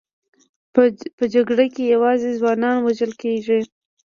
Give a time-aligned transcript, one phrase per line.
[1.17, 3.59] په جګړه کې یوازې ځوانان وژل کېږي